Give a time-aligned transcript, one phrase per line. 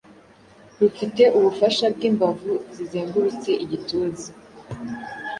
[0.79, 4.29] rufite ubufasha bw’imbavu zizengurutse igituza.